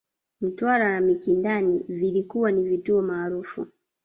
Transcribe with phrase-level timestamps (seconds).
[0.41, 3.67] Mtwara na Mikindani vilikuwa ni vituo maarufu